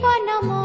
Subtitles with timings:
[0.00, 0.57] জীবন ম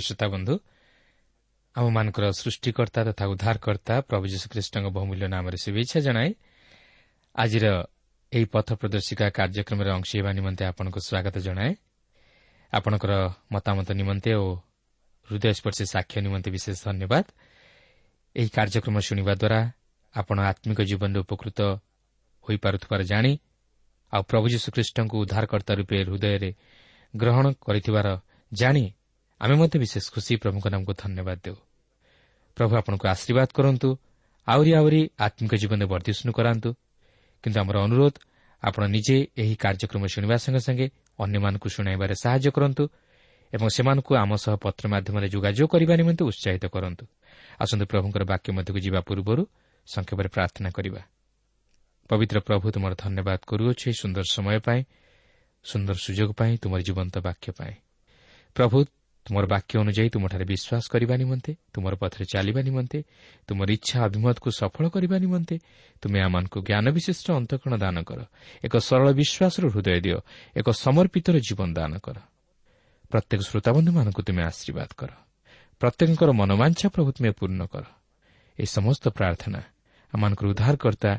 [0.00, 0.54] ଶ୍ରୋତା ବନ୍ଧୁ।
[1.76, 6.30] ଆମମାନଙ୍କର ସୃଷ୍ଟିକର୍ତ୍ତା ତଥା ଉଦ୍ଧାରକର୍ତ୍ତା ପ୍ରଭୁ ଯୀଶୁଖ୍ରୀଷ୍ଟଙ୍କ ବହୁମୂଲ୍ୟ ନାମରେ ଶୁଭେଚ୍ଛା ଜଣାଏ
[7.34, 7.66] ଆଜିର
[8.32, 11.72] ଏହି ପଥ ପ୍ରଦର୍ଶିକା କାର୍ଯ୍ୟକ୍ରମରେ ଅଂଶ ହେବା ନିମନ୍ତେ ଆପଣଙ୍କୁ ସ୍ୱାଗତ ଜଣାଏ।
[12.72, 13.12] ଆପଣଙ୍କର
[13.52, 14.46] ମତାମତ ନିମନ୍ତେ ଓ
[15.28, 17.24] ହୃଦୟସ୍ପର୍ଶୀ ସାକ୍ଷ୍ୟ ନିମନ୍ତେ ବିଶେଷ ଧନ୍ୟବାଦ।
[18.36, 19.60] ଏହି କାର୍ଯ୍ୟକ୍ରମ ଶୁଣିବା ଦ୍ୱାରା
[20.14, 21.58] ଆପଣ ଆତ୍ମିକ ଜୀବନରେ ଉପକୃତ
[22.44, 23.32] ହୋଇପାରୁଥିବାର ଜାଣି
[24.12, 26.50] ଆଉ ପ୍ରଭୁ ଯୀଶୁଖ୍ରୀଷ୍ଟଙ୍କୁ ଉଦ୍ଧାରକର୍ତ୍ତା ରୂପେ ହୃଦୟରେ
[27.14, 28.06] ଗ୍ରହଣ କରିଥିବାର
[28.52, 28.84] ଜାଣି
[29.40, 31.56] ଆମେ ମଧ୍ୟ ବିଶେଷ ଖୁସି ପ୍ରଭୁଙ୍କ ନାମକୁ ଧନ୍ୟବାଦ ଦେଉ।
[32.56, 33.88] ପ୍ରଭୁ ଆପଣଙ୍କୁ ଆଶୀର୍ବାଦ କରନ୍ତୁ
[34.46, 36.70] ଆହୁରି ଆହୁରି ଆତ୍ମିକ ଜୀବନରେ ବର୍ଦ୍ଧିଷ୍ଣୁ କରାନ୍ତୁ।
[37.44, 38.14] କିନ୍ତୁ ଆମର ଅନୁରୋଧ
[38.62, 40.86] ଆପଣ ନିଜେ ଏହି କାର୍ଯ୍ୟକ୍ରମ ଶୁଣିବା ସଙ୍ଗେ ସଙ୍ଗେ
[41.18, 42.84] ଅନ୍ୟମାନଙ୍କୁ ଶୁଣାଇବାରେ ସାହାଯ୍ୟ କରନ୍ତୁ
[43.52, 47.04] ଏବଂ ସେମାନଙ୍କୁ ଆମ ସହ ପତ୍ର ମାଧ୍ୟମରେ ଯୋଗାଯୋଗ କରିବା ନିମନ୍ତେ ଉତ୍ସାହିତ କରନ୍ତୁ।
[47.60, 49.42] ଆସନ୍ତୁ ପ୍ରଭୁଙ୍କର ବାକ୍ୟ ମଧ୍ୟକୁ ଯିବା ପୂର୍ବରୁ
[49.86, 51.02] ସଂକ୍ଷେପରେ ପ୍ରାର୍ଥନା କରିବା।
[52.10, 54.80] ପବିତ୍ର ପ୍ରଭୁ ତୁମର ଧନ୍ୟବାଦ କରୁଅଛୁ ଏହି ସୁନ୍ଦର ସମୟ ପାଇଁ
[55.64, 57.74] ସୁନ୍ଦର ସୁଯୋଗ ପାଇଁ ତୁମର ଜୀବନ୍ତ ବାକ୍ୟ ପାଇଁ।
[58.56, 58.76] ପ୍ରଭୁ
[59.26, 62.98] ତୁମର ବାକ୍ୟ ଅନୁଯାୟୀ ତୁମଠାରେ ବିଶ୍ୱାସ କରିବା ନିମନ୍ତେ ତୁମର ପଥରେ ଚାଲିବା ନିମନ୍ତେ
[63.46, 65.56] ତୁମର ଇଚ୍ଛା ଅଭିମତକୁ ସଫଳ କରିବା ନିମନ୍ତେ
[66.02, 68.20] ତୁମେ ଆମମାନଙ୍କୁ ଜ୍ଞାନ ବିଶିଷ୍ଟ ଅନ୍ତଃକରଣ ଦାନ କର।
[68.64, 70.18] ଏକ ସରଳ ବିଶ୍ୱାସର ହୃଦୟ ଦିଅ।
[70.56, 72.16] ଏକ ସମର୍ପିତର ଜୀବନ ଦାନ କର।
[73.10, 75.10] ପ୍ରତ୍ୟେକ ଶ୍ରୋତାବନ୍ଧୁମାନଙ୍କୁ ତୁମେ ଆଶୀର୍ବାଦ କର।
[75.80, 77.84] ପ୍ରତ୍ୟେକଙ୍କର ମନୋବାଞ୍ଛା ପ୍ରଭୁ ତୁମେ ପୂର୍ଣ୍ଣ କର।
[78.58, 79.60] ଏହି ସମସ୍ତ ପ୍ରାର୍ଥନା
[80.14, 81.12] ଆମମାନଙ୍କର ଉଦ୍ଧାରକର୍ତ୍ତା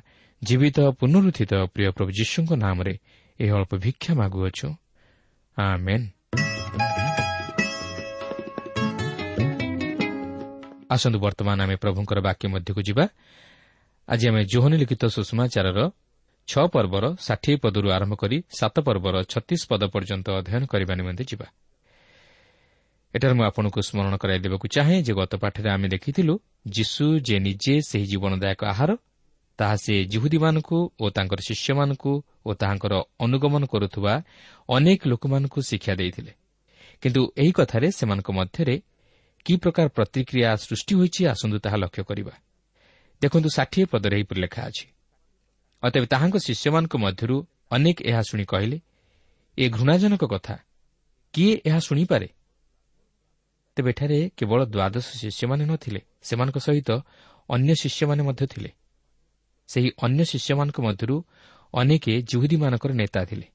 [0.43, 2.93] ଜୀବିତ ପୁନରୁତ୍ଥିତ ପ୍ରିୟ ପ୍ରଭୁ ଯୀଶୁଙ୍କ ନାମରେ
[3.39, 4.67] ଏହି ଅଳ୍ପ ଭିକ୍ଷା ମାଗୁଅଛୁ।
[10.89, 13.05] ଆସନ୍ତୁ ବର୍ତ୍ତମାନ ଆମେ ପ୍ରଭୁଙ୍କର ବାକ୍ୟ ମଧ୍ୟକୁ ଯିବା।
[14.07, 15.79] ଆଜି ଆମେ ଜୋହନି ଲିଖିତ ସୁଷମାଚାରର
[16.47, 21.47] ଛଅ ପର୍ବର ଷାଠିଏ ପଦରୁ ଆରମ୍ଭ କରି ସାତ ପର୍ବର ଛତିଶ ପଦ ପର୍ଯ୍ୟନ୍ତ ଅଧ୍ୟୟନ କରିବା ନିମନ୍ତେ ଯିବା।
[23.13, 26.33] ଏଠାରେ ମୁଁ ଆପଣଙ୍କୁ ସ୍ମରଣ କରାଇଦେବାକୁ ଚାହେଁ ଯେ ଗତ ପାଠରେ ଆମେ ଦେଖିଥିଲୁ
[26.67, 28.91] ଯୀଶୁ ଯେ ନିଜେ ସେହି ଜୀବନଦାୟକ ଆହାର
[29.59, 32.13] ତାହା ସେ ଜିହୁଦୀମାନଙ୍କୁ ଓ ତାଙ୍କର ଶିଷ୍ୟମାନଙ୍କୁ
[32.45, 34.13] ଓ ତାହାଙ୍କର ଅନୁଗମନ କରୁଥିବା
[34.69, 36.31] ଅନେକ ଲୋକମାନଙ୍କୁ ଶିକ୍ଷା ଦେଇଥିଲେ।
[37.01, 38.75] କିନ୍ତୁ ଏହି କଥାରେ ସେମାନଙ୍କ ମଧ୍ୟରେ
[39.45, 42.33] କି ପ୍ରକାର ପ୍ରତିକ୍ରିୟା ସୃଷ୍ଟି ହୋଇଛି ଆସନ୍ତୁ ତାହା ଲକ୍ଷ୍ୟ କରିବା।
[43.21, 44.87] ଦେଖନ୍ତୁ ଷାଠିଏ ପଦରେ ଏହିପରି ଲେଖା ଅଛି।
[45.83, 48.77] ଅତେବେ ତାହାଙ୍କ ଶିଷ୍ୟମାନଙ୍କ ମଧ୍ୟରୁ ଅନେକ ଏହା ଶୁଣି କହିଲେ
[49.57, 50.55] ଏ ଘୃଣାଜନକ କଥା
[51.33, 52.27] କିଏ ଏହା ଶୁଣିପାରେ?
[53.75, 56.89] ତେବେ ଏଠାରେ କେବଳ ଦ୍ୱାଦଶ ଶିଷ୍ୟମାନେ ନ ଥିଲେ ସେମାନଙ୍କ ସହିତ
[57.49, 58.71] ଅନ୍ୟ ଶିଷ୍ୟମାନେ ମଧ୍ୟ ଥିଲେ।
[59.67, 61.15] ସେହି ଅନ୍ୟ ଶିଷ୍ୟମାନଙ୍କ ମଧ୍ୟରୁ
[61.73, 63.47] ଅନେକ ଜୁହୁଦୀମାନଙ୍କର ନେତା ଥିଲେ।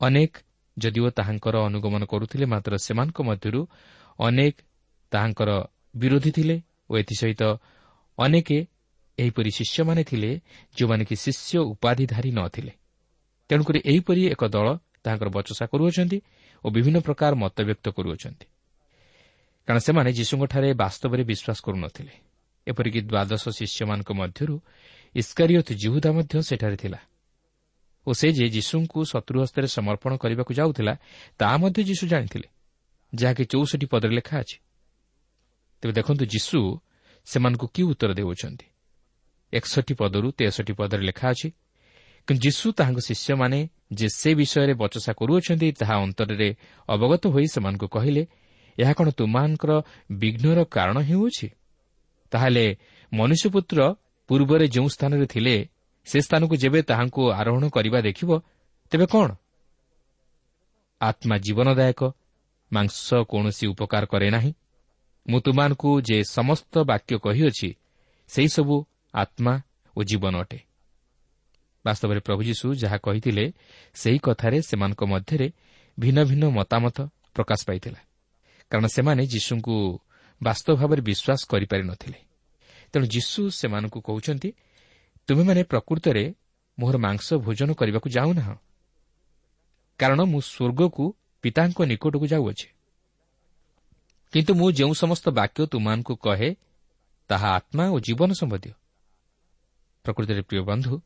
[0.00, 0.32] ଅନେକ
[0.78, 3.60] ଯଦିଓ ତାହାଙ୍କର ଅନୁଗମନ କରୁଥିଲେ ମାତ୍ର ସେମାନଙ୍କ ମଧ୍ୟରୁ
[4.20, 4.54] ଅନେକ
[5.12, 5.50] ତାହାଙ୍କର
[5.96, 6.56] ବିରୋଧୀ ଥିଲେ
[6.90, 7.42] ଓ ଏଥିସହିତ
[8.18, 8.48] ଅନେକ
[9.18, 10.30] ଏହିପରି ଶିଷ୍ୟମାନେ ଥିଲେ
[10.76, 12.72] ଯେଉଁମାନେ କି ଶିଷ୍ୟ ଉପାଧିଧାରୀ ନ ଥିଲେ
[13.50, 14.66] ତେଣୁକରି ଏହିପରି ଏକ ଦଳ
[15.04, 16.18] ତାହାଙ୍କର ବଚସା କରୁଅଛନ୍ତି
[16.64, 18.46] ଓ ବିଭିନ୍ନ ପ୍ରକାର ମତବ୍ୟକ୍ତ କରୁଅଛନ୍ତି।
[19.68, 22.14] କାରଣ ସେମାନେ ଯୀଶୁଙ୍କଠାରେ ବାସ୍ତବରେ ବିଶ୍ୱାସ କରୁନଥିଲେ।
[22.66, 24.54] ଏପରିକି ଦ୍ୱାଦଶ ଶିଷ୍ୟମାନଙ୍କ ମଧ୍ୟରୁ
[25.14, 27.00] ଇସ୍କାରିୟତ୍ ଜିହୁଦା ମଧ୍ୟ ସେଠାରେ ଥିଲା।
[28.06, 30.94] ଓ ସେ ଯେ ଯୀଶୁଙ୍କୁ ଶତ୍ରୁ ହସ୍ତରେ ସମର୍ପଣ କରିବାକୁ ଯାଉଥିଲା
[31.38, 32.48] ତାହା ମଧ୍ୟ ଯୀଶୁ ଜାଣିଥିଲେ।
[33.14, 34.58] ଯାହାକି ଚଉଷଠି ପଦରେ ଲେଖା ଅଛି।
[35.80, 36.80] ତେବେ ଦେଖନ୍ତୁ ଯୀଶୁ
[37.24, 38.66] ସେମାନଙ୍କୁ କି ଉତ୍ତର ଦେଉଛନ୍ତି?
[39.52, 41.48] ଏକଷଠି ପଦରୁ ତେଷଠି ପଦରେ ଲେଖା ଅଛି
[42.26, 46.56] କିନ୍ତୁ ଯୀଶୁ ତାହାଙ୍କ ଶିଷ୍ୟମାନେ ଯେ ସେ ବିଷୟରେ ବଚସା କରୁଅଛନ୍ତି ତାହା ଅନ୍ତରରେ
[46.88, 48.26] ଅବଗତ ହୋଇ ସେମାନଙ୍କୁ କହିଲେ
[48.78, 49.72] ଏହା କ'ଣ ତୁମମାନଙ୍କର
[50.12, 51.48] ବିଘ୍ନର କାରଣ ହେଉଅଛି?
[52.30, 52.76] ତାହେଲେ
[53.12, 53.94] ମନୁଷ୍ୟପୁତ୍ର
[54.28, 55.68] ପୂର୍ବରେ ଯେଉଁ ସ୍ଥାନରେ ଥିଲେ
[56.04, 58.30] ସେ ସ୍ଥାନକୁ ଯେବେ ତାହାଙ୍କୁ ଆରୋହଣ କରିବା ଦେଖିବ
[58.90, 59.34] ତେବେ କ'ଣ?
[61.00, 62.00] ଆତ୍ମା ଜୀବନଦାୟକ
[62.72, 64.52] ମାଂସ କୌଣସି ଉପକାର କରେ ନାହିଁ।
[65.28, 67.74] ମୁଁ ତୁମମାନଙ୍କୁ ଯେ ସମସ୍ତ ବାକ୍ୟ କହିଅଛି
[68.28, 68.84] ସେହିସବୁ
[69.14, 69.62] ଆତ୍ମା
[69.96, 70.60] ଓ ଜୀବନ ଅଟେ।
[71.84, 73.52] ବାସ୍ତବରେ ପ୍ରଭୁ ଯୀଶୁ ଯାହା କହିଥିଲେ
[73.94, 75.52] ସେହି କଥାରେ ସେମାନଙ୍କ ମଧ୍ୟରେ
[75.98, 77.00] ଭିନ୍ନ ଭିନ୍ନ ମତାମତ
[77.34, 78.00] ପ୍ରକାଶ ପାଇଥିଲା।
[78.70, 80.00] କାରଣ ସେମାନେ ଯୀଶୁଙ୍କୁ
[80.42, 82.18] ବାସ୍ତବ ଭାବରେ ବିଶ୍ୱାସ କରିପାରି ନ ଥିଲେ
[82.92, 84.52] ତେଣୁ ଯୀଶୁ ସେମାନଙ୍କୁ କହୁଛନ୍ତି
[85.26, 86.34] ତୁମେମାନେ ପ୍ରକୃତରେ
[86.78, 88.48] ମୋହର ମାଂସ ଭୋଜନ କରିବାକୁ ଯାଉନାହ।
[89.98, 91.04] କାରଣ ମୁଁ ସ୍ୱର୍ଗକୁ
[91.42, 92.68] ପିତାଙ୍କ ନିକଟକୁ ଯାଉଅଛି।
[94.32, 96.50] କିନ୍ତୁ ମୁଁ ଯେଉଁ ସମସ୍ତ ବାକ୍ୟ ତୁମମାନଙ୍କୁ କହେ
[97.28, 98.72] ତାହା ଆତ୍ମା ଓ ଜୀବନ ସମ୍ବନ୍ଧୀୟ।
[100.04, 101.00] ପ୍ରକୃତରେ ପ୍ରିୟ ବନ୍ଧୁ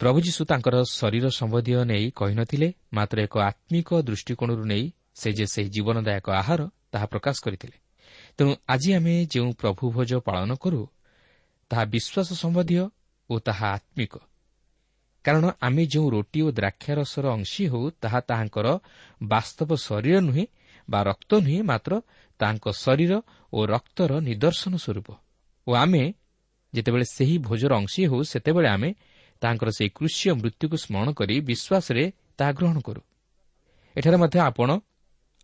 [0.00, 4.84] ପ୍ରଭୁ ଯୀଶୁ ତାଙ୍କର ଶରୀର ସମ୍ବନ୍ଧୀୟ ନେଇ କହିନଥିଲେ ମାତ୍ର ଏକ ଆତ୍ମିକ ଦୃଷ୍ଟିକୋଣରୁ ନେଇ
[5.14, 6.60] ସେ ଯେ ସେହି ଜୀବନଦାୟକ ଆହାର
[6.92, 7.76] ତାହା ପ୍ରକାଶ କରିଥିଲେ।
[8.36, 10.80] ତେଣୁ ଆଜି ଆମେ ଯେଉଁ ପ୍ରଭୁ ଭୋଜ ପାଳନ କରୁ
[11.70, 12.84] ତାହା ବିଶ୍ୱାସ ସମ୍ବନ୍ଧୀୟ
[13.30, 14.14] ଓ ତାହା ଆତ୍ମିକ।
[15.28, 18.66] କାରଣ ଆମେ ଯେଉଁ ରୁଟି ଓ ଦ୍ରାକ୍ଷାରସର ଅଂଶୀ ହେଉ ତାହା ତାହାଙ୍କର
[19.22, 20.44] ବାସ୍ତବ ଶରୀର ନୁହେଁ
[20.88, 21.92] ବା ରକ୍ତ ନୁହେଁ ମାତ୍ର
[22.40, 23.12] ତାଙ୍କ ଶରୀର
[23.52, 25.08] ଓ ରକ୍ତର ନିଦର୍ଶନ ସ୍ୱରୂପ।
[25.66, 26.02] ଓ ଆମେ
[26.72, 28.90] ଯେତେବେଳେ ସେହି ଭୋଜର ଅଂଶୀ ହେଉ ସେତେବେଳେ ଆମେ
[29.42, 32.04] ତାଙ୍କର ସେହି କୃଷି ମୃତ୍ୟୁକୁ ସ୍ମରଣ କରି ବିଶ୍ୱାସରେ
[32.38, 33.02] ତାହା ଗ୍ରହଣ କରୁ।
[33.96, 34.70] ଏଠାରେ ମଧ୍ୟ ଆପଣ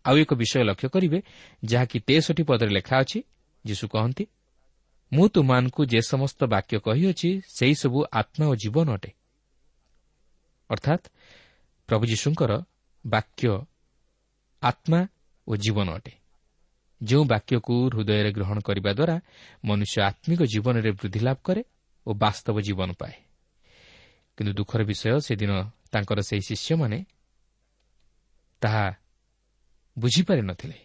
[0.05, 1.19] ଆଉ ଏକ ବିଷୟ ଲକ୍ଷ୍ୟ କରିବେ
[1.65, 3.19] ଯାହାକି ତେଷଠି ପଦରେ ଲେଖା ଅଛି।
[3.65, 4.23] ଯୀଶୁ କହନ୍ତି
[5.11, 9.11] ମୁଁ ତୁମମାନଙ୍କୁ ଯେ ସମସ୍ତ ବାକ୍ୟ କହିଅଛି ସେହିସବୁ ଆତ୍ମା ଓ ଜୀବନ ଅଟେ
[10.69, 11.05] ଅର୍ଥାତ୍
[11.89, 12.51] ପ୍ରଭୁ ଯୀଶୁଙ୍କର
[13.05, 13.49] ବାକ୍ୟ
[14.63, 14.99] ଆତ୍ମା
[15.47, 16.13] ଓ ଜୀବନ ଅଟେ।
[17.01, 19.15] ଯେଉଁ ବାକ୍ୟକୁ ହୃଦୟରେ ଗ୍ରହଣ କରିବା ଦ୍ୱାରା
[19.65, 21.61] ମନୁଷ୍ୟ ଆତ୍ମିକ ଜୀବନରେ ବୃଦ୍ଧି ଲାଭ କରେ
[22.07, 23.15] ଓ ବାସ୍ତବ ଜୀବନ ପାଏ।
[24.37, 25.51] କିନ୍ତୁ ଦୁଃଖର ବିଷୟ ସେଦିନ
[25.91, 26.99] ତାଙ୍କର ସେହି ଶିଷ୍ୟମାନେ
[28.61, 28.85] ତାହା
[29.97, 30.77] ବୁଝିପାରିନଥିଲେ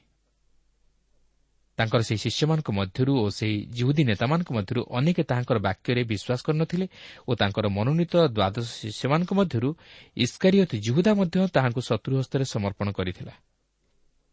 [1.81, 6.87] ତାଙ୍କର ସେହି ଶିଷ୍ୟମାନଙ୍କ ମଧ୍ୟରୁ ଓ ସେହି ଜିହୁଦୀ ନେତାମାନଙ୍କ ମଧ୍ୟରୁ ଅନେକ ତାହାଙ୍କର ବାକ୍ୟରେ ବିଶ୍ୱାସ କରିନଥିଲେ
[7.29, 9.69] ଓ ତାଙ୍କର ମନୋନୀତ ଦ୍ୱାଦଶ ଶିଷ୍ୟମାନଙ୍କ ମଧ୍ୟରୁ
[10.17, 13.35] ଇସ୍କାରିୟତ ଜିହୁଦା ମଧ୍ୟ ତାହାଙ୍କୁ ଶତ୍ରୁ ହସ୍ତରେ ସମର୍ପଣ କରିଥିଲା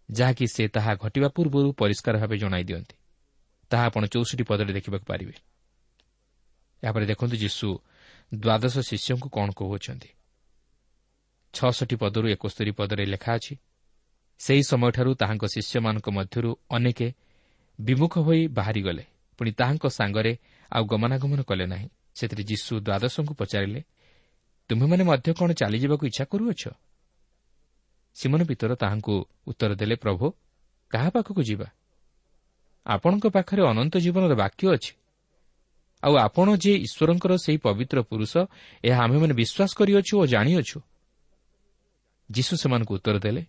[0.10, 2.96] ଯାହାକି ସେ ତାହା ଘଟିବା ପୂର୍ବରୁ ପରିଷ୍କାର ଭାବେ ଜଣାଇ ଦିଅନ୍ତି।
[3.72, 5.36] ତାହା ଆପଣ ଚଉଷଠି ପଦରେ ଦେଖିବାକୁ ପାରିବେ।
[6.84, 7.68] ଏହାପରେ ଦେଖନ୍ତୁ ଯୀଶୁ
[8.36, 10.10] ଦ୍ୱାଦଶ ଶିଷ୍ୟଙ୍କୁ କ'ଣ କହୁଅଛନ୍ତି।
[11.54, 13.54] ଛଅଷଠି ପଦରୁ ଏକସ୍ତରୀ ପଦରେ ଲେଖା ଅଛି
[14.40, 17.00] ସେହି ସମୟଠାରୁ ତାହାଙ୍କ ଶିଷ୍ୟମାନଙ୍କ ମଧ୍ୟରୁ ଅନେକ
[17.82, 19.06] ବିମୁଖ ହୋଇ ବାହାରିଗଲେ।
[19.38, 20.38] ପୁଣି ତାହାଙ୍କ ସାଙ୍ଗରେ
[20.72, 23.84] ଆଉ ଗମନାଗମନ କଲେ ନାହିଁ। ସେଥିରେ ଯୀଶୁ ଦ୍ୱାଦଶଙ୍କୁ ପଚାରିଲେ
[24.70, 26.68] ତୁମେମାନେ ମଧ୍ୟ କ'ଣ ଚାଲିଯିବାକୁ ଇଚ୍ଛା କରୁଅଛ?
[28.16, 30.32] ସିମନ ପିତର ତାହାଙ୍କୁ ଉତ୍ତର ଦେଲେ ପ୍ରଭୁ
[30.90, 31.66] କାହା ପାଖକୁ ଯିବା?
[32.86, 34.94] ଆପଣଙ୍କ ପାଖରେ ଅନନ୍ତ ଜୀବନର ବାକ୍ୟ ଅଛି।
[36.04, 38.38] ଆଉ ଆପଣ ଯେ ଈଶ୍ୱରଙ୍କର ସେହି ପବିତ୍ର ପୁରୁଷ
[38.84, 40.80] ଏହା ଆମେମାନେ ବିଶ୍ୱାସ କରିଅଛୁ ଓ ଜାଣିଅଛୁ।
[42.32, 43.46] ଯୀଶୁ ସେମାନଙ୍କୁ ଉତ୍ତର ଦେଲେ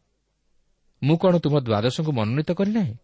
[1.02, 2.94] ମୁଁ କ'ଣ ତୁମ ଦ୍ୱାଦଶଙ୍କୁ ମନୋନୀତ କରିନାହିଁ?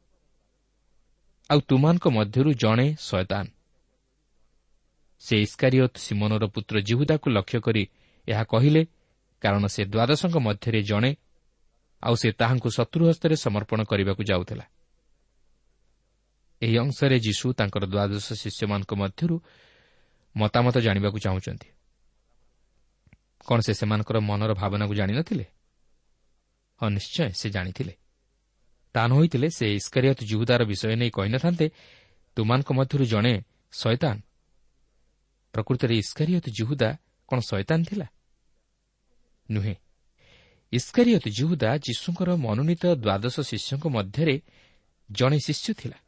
[1.50, 3.46] ଆଉ ତୁମାନଙ୍କ ମଧ୍ୟରୁ ଜଣେ ଶୟତାନ।
[5.20, 7.88] ସେ ଇସ୍କାରିୟତ ସିମନର ପୁତ୍ର ଜିହୁଦାକୁ ଲକ୍ଷ୍ୟ କରି
[8.28, 8.86] ଏହା କହିଲେ
[9.42, 11.16] କାରଣ ସେ ଦ୍ୱାଦଶଙ୍କ ମଧ୍ୟରେ ଜଣେ
[12.02, 14.64] ଆଉ ସେ ତାହାଙ୍କୁ ଶତ୍ରୁ ହସ୍ତରେ ସମର୍ପଣ କରିବାକୁ ଯାଉଥିଲା।
[16.62, 19.36] ଏହି ଅଂଶରେ ଯୀଶୁ ତାଙ୍କର ଦ୍ୱାଦଶ ଶିଷ୍ୟମାନଙ୍କ ମଧ୍ୟରୁ
[20.36, 21.68] ମତାମତ ଜାଣିବାକୁ ଚାହୁଁଛନ୍ତି।
[23.46, 25.44] କ'ଣ ସେ ସେମାନଙ୍କର ମନର ଭାବନାକୁ ଜାଣିନଥିଲେ?
[26.80, 28.03] ହଁ ନିଶ୍ଚୟ ସେ ଜାଣିଥିଲେ।
[28.94, 31.66] ତା ନ ହୋଇଥିଲେ ସେ ଇସ୍କାରିୟତ ଜୁହୁଦାର ବିଷୟ ନେଇ କହିନଥାନ୍ତେ
[32.36, 33.34] ତୁମାନଙ୍କ ମଧ୍ୟରୁ ଜଣେ
[33.72, 34.16] ଶୟତାନ
[35.54, 36.90] ପ୍ରକୃତରେ ଇସ୍କାରିୟତ ଜୁହୁଦା
[37.28, 38.06] କ'ଣ ଶୟତାନ ଥିଲା?
[39.48, 39.74] ନୁହେଁ।
[40.72, 44.36] ଇସ୍କାରିୟତ ଜୁହୁଦା ଯୀଶୁଙ୍କର ମନୋନୀତ ଦ୍ୱାଦଶ ଶିଷ୍ୟଙ୍କ ମଧ୍ୟରେ
[45.10, 45.98] ଜଣେ ଶିଷ୍ୟ ଥିଲା।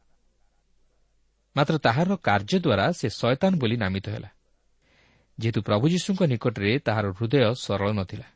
[1.55, 4.29] ମାତ୍ର ତାହାର କାର୍ଯ୍ୟ ଦ୍ୱାରା ସେ ଶୟତାନ ବୋଲି ନାମିତ ହେଲା।
[5.39, 8.27] ଯେହେତୁ ପ୍ରଭୁ ଯୀଶୁଙ୍କ ନିକଟରେ ତାହାର ହୃଦୟ ସରଳ ନଥିଲା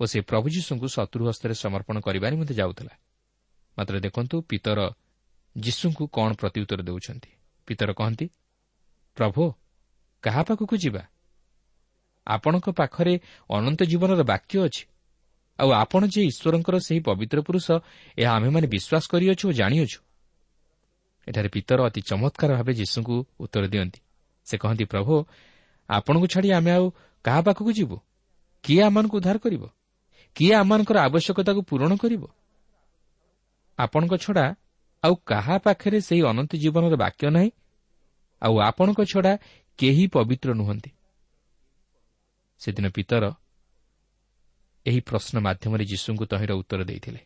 [0.00, 2.94] ଓ ସେ ପ୍ରଭୁ ଯୀଶୁଙ୍କୁ ଶତ୍ରୁ ହସ୍ତରେ ସମର୍ପଣ କରିବା ନିମନ୍ତେ ଯାଉଥିଲା।
[3.78, 4.90] ମାତ୍ର ଦେଖନ୍ତୁ ପିତର
[5.58, 7.30] ଯୀଶୁଙ୍କୁ କ'ଣ ପ୍ରତ୍ୟୁତ୍ତର ଦେଉଛନ୍ତି?
[7.66, 8.30] ପିତର କହନ୍ତି
[9.14, 9.52] ପ୍ରଭୁ
[10.22, 11.02] କାହା ପାଖକୁ ଯିବା?
[12.26, 14.86] ଆପଣଙ୍କ ପାଖରେ ଅନନ୍ତ ଜୀବନର ବାକ୍ୟ ଅଛି।
[15.60, 17.70] ଆଉ ଆପଣ ଯେ ଈଶ୍ୱରଙ୍କର ସେହି ପବିତ୍ର ପୁରୁଷ
[18.18, 19.98] ଏହା ଆମେମାନେ ବିଶ୍ୱାସ କରିଅଛୁ ଓ ଜାଣିଅଛୁ।
[21.28, 24.00] ଏଠାରେ ପିତର ଅତି ଚମତ୍କାର ଭାବେ ଯୀଶୁଙ୍କୁ ଉତ୍ତର ଦିଅନ୍ତି।
[24.44, 25.24] ସେ କହନ୍ତି ପ୍ରଭୁ
[25.88, 26.92] ଆପଣଙ୍କୁ ଛାଡ଼ି ଆମେ ଆଉ
[27.24, 27.96] କାହା ପାଖକୁ ଯିବୁ?
[28.62, 29.68] କିଏ ଆମମାନଙ୍କୁ ଉଦ୍ଧାର କରିବ?
[30.34, 32.22] କିଏ ଆମମାନଙ୍କର ଆବଶ୍ୟକତାକୁ ପୂରଣ କରିବ?
[33.78, 34.54] ଆପଣଙ୍କ ଛଡ଼ା
[35.02, 37.50] ଆଉ କାହା ପାଖରେ ସେହି ଅନନ୍ତ ଜୀବନର ବାକ୍ୟ ନାହିଁ?
[38.42, 39.38] ଆଉ ଆପଣଙ୍କ ଛଡ଼ା
[39.78, 40.90] କେହି ପବିତ୍ର ନୁହନ୍ତି?
[42.58, 43.34] ସେଦିନ ପିତର
[44.86, 47.20] ଏହି ପ୍ରଶ୍ନ ମାଧ୍ୟମରେ ଯୀଶୁଙ୍କୁ ତହିଁର ଉତ୍ତର ଦେଇଥିଲେ।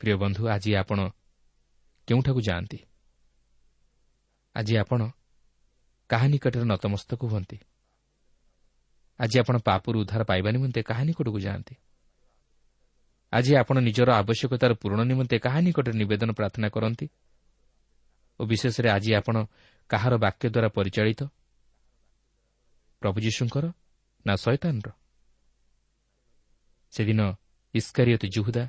[0.00, 1.10] ପ୍ରିୟ ବନ୍ଧୁ ଆଜି ଆପଣ
[2.08, 2.78] କେଉଁଠାକୁ ଯାଆନ୍ତି?
[4.54, 5.10] ଆଜି ଆପଣ
[6.08, 7.58] କାହା ନିକଟରେ ନତମସ୍ତକ ହୁଅନ୍ତି?
[9.18, 11.74] ଆଜି ଆପଣ ପାପରୁ ଉଦ୍ଧାର ପାଇବା ନିମନ୍ତେ କାହା ନିକଟକୁ ଯାଆନ୍ତି?
[13.32, 17.06] ଆଜି ଆପଣ ନିଜର ଆବଶ୍ୟକତାର ପୂରଣ ନିମନ୍ତେ କାହା ନିକଟରେ ନିବେଦନ ପ୍ରାର୍ଥନା କରନ୍ତି?
[18.40, 19.36] ଓ ବିଶେଷରେ ଆଜି ଆପଣ
[19.90, 21.20] କାହାର ବାକ୍ୟ ଦ୍ୱାରା ପରିଚାଳିତ?
[23.02, 23.64] ପ୍ରଭୁ ଯୀଶୁଙ୍କର
[24.26, 24.88] ନା ଶୈତାନର?
[26.92, 27.20] ସେଦିନ
[27.74, 28.64] ଇସ୍କାରିୟତ ଜୁହୁଦା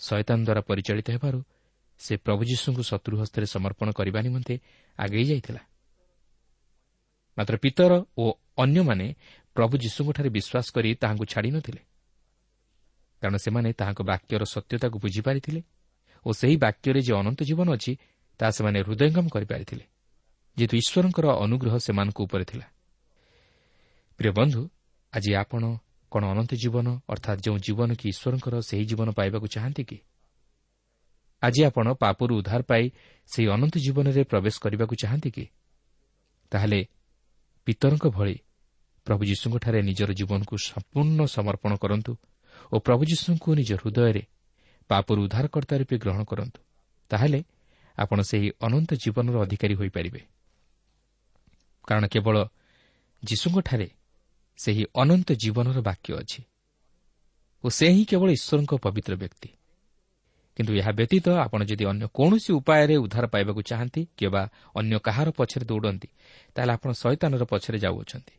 [0.00, 1.40] ଶୈତାନ ଦ୍ୱାରା ପରିଚାଳିତ ହେବାରୁ
[2.00, 4.54] ସେ ପ୍ରଭୁ ଯୀଶୁଙ୍କୁ ଶତ୍ରୁ ହସ୍ତରେ ସମର୍ପଣ କରିବା ନିମନ୍ତେ
[4.98, 5.62] ଆଗେଇ ଯାଇଥିଲା।
[7.38, 8.24] ମାତ୍ର ପିତର ଓ
[8.58, 9.06] ଅନ୍ୟମାନେ
[9.56, 11.82] ପ୍ରଭୁ ଯୀଶୁଙ୍କଠାରେ ବିଶ୍ୱାସ କରି ତାହାଙ୍କୁ ଛାଡ଼ି ନ ଥିଲେ
[13.22, 15.60] କାରଣ ସେମାନେ ତାହାଙ୍କ ବାକ୍ୟର ସତ୍ୟତାକୁ ବୁଝିପାରିଥିଲେ
[16.26, 17.92] ଓ ସେହି ବାକ୍ୟରେ ଯେ ଅନନ୍ତ ଜୀବନ ଅଛି
[18.40, 19.84] ତାହା ସେମାନେ ହୃଦୟଙ୍ଗମ କରିପାରିଥିଲେ
[20.56, 22.66] ଯେହେତୁ ଈଶ୍ୱରଙ୍କର ଅନୁଗ୍ରହ ସେମାନଙ୍କ ଉପରେ ଥିଲା।
[24.18, 24.62] ପ୍ରିୟ ବନ୍ଧୁ
[25.12, 25.62] ଆଜି ଆପଣ
[26.12, 29.98] କ'ଣ ଅନନ୍ତ ଜୀବନ ଅର୍ଥାତ୍ ଯେଉଁ ଜୀବନ କି ଈଶ୍ୱରଙ୍କର ସେହି ଜୀବନ ପାଇବାକୁ ଚାହାନ୍ତି କି?
[31.42, 32.84] ଆଜି ଆପଣ ପାପରୁ ଉଦ୍ଧାର ପାଇ
[33.26, 35.44] ସେହି ଅନନ୍ତ ଜୀବନରେ ପ୍ରବେଶ କରିବାକୁ ଚାହାନ୍ତି କି?
[36.52, 36.80] ତାହେଲେ
[37.66, 38.36] ପିତରଙ୍କ ଭଳି
[39.06, 42.12] ପ୍ରଭୁ ଯୀଶୁଙ୍କଠାରେ ନିଜର ଜୀବନକୁ ସମ୍ପୂର୍ଣ୍ଣ ସମର୍ପଣ କରନ୍ତୁ
[42.72, 44.22] ଓ ପ୍ରଭୁ ଯୀଶୁଙ୍କୁ ନିଜ ହୃଦୟରେ
[44.90, 46.60] ପାପରୁ ଉଦ୍ଧାରକର୍ତ୍ତା ରୂପେ ଗ୍ରହଣ କରନ୍ତୁ
[47.10, 47.40] ତାହେଲେ
[47.98, 50.20] ଆପଣ ସେହି ଅନନ୍ତ ଜୀବନର ଅଧିକାରୀ ହୋଇପାରିବେ।
[51.88, 52.36] କାରଣ କେବଳ
[53.22, 53.88] ଯୀଶୁଙ୍କଠାରେ
[54.58, 56.40] ସେହି ଅନନ୍ତ ଜୀବନର ବାକ୍ୟ ଅଛି
[57.64, 59.50] ଓ ସେ ହିଁ କେବଳ ଈଶ୍ୱରଙ୍କ ପବିତ୍ର ବ୍ୟକ୍ତି।
[60.56, 64.42] କିନ୍ତୁ ଏହା ବ୍ୟତୀତ ଆପଣ ଯଦି ଅନ୍ୟ କୌଣସି ଉପାୟରେ ଉଦ୍ଧାର ପାଇବାକୁ ଚାହାନ୍ତି କିମ୍ବା
[64.74, 66.08] ଅନ୍ୟ କାହାର ପଛରେ ଦୌଡ଼ନ୍ତି
[66.54, 68.34] ତାହେଲେ ଆପଣ ଶୈତାନର ପଛରେ ଯାଉଅଛନ୍ତି।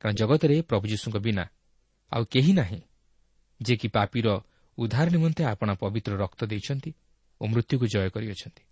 [0.00, 1.44] କାରଣ ଜଗତରେ ପ୍ରଭୁ ଯୀଶୁଙ୍କ ବିନା
[2.12, 2.80] ଆଉ କେହି ନାହିଁ
[3.64, 4.28] ଯେ କି ପାପିର
[4.78, 6.90] ଉଦ୍ଧାର ନିମନ୍ତେ ଆପଣ ପବିତ୍ର ରକ୍ତ ଦେଇଛନ୍ତି
[7.40, 8.62] ଓ ମୃତ୍ୟୁକୁ ଜୟ କରିଅଛନ୍ତି।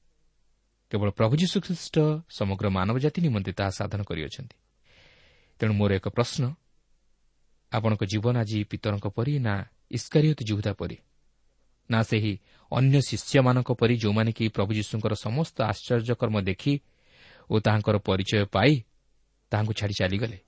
[0.92, 1.96] କେବଳ ପ୍ରଭୁ ଯୀଶୁଖ୍ରୀଷ୍ଟ
[2.38, 4.56] ସମଗ୍ର ମାନବ ଜାତି ନିମନ୍ତେ ତାହା ସାଧନ କରିଅଛନ୍ତି।
[5.60, 6.42] ତେଣୁ ମୋର ଏକ ପ୍ରଶ୍ନ
[7.72, 9.54] ଆପଣଙ୍କ ଜୀବନ ଆଜି ପିତରଙ୍କ ପରି ନା
[9.90, 10.96] ଇସ୍କାରିୟତ ଜୁହୁଦା ପରି?
[11.90, 12.32] ନା ସେହି
[12.72, 16.74] ଅନ୍ୟ ଶିଷ୍ୟମାନଙ୍କ ପରି ଯେଉଁମାନେ କି ପ୍ରଭୁ ଯୀଶୁଙ୍କର ସମସ୍ତ ଆଶ୍ଚର୍ଯ୍ୟକର୍ମ ଦେଖି
[17.50, 18.72] ଓ ତାହାଙ୍କର ପରିଚୟ ପାଇ
[19.52, 20.38] ତାହାଙ୍କୁ ଛାଡ଼ି ଚାଲିଗଲେ?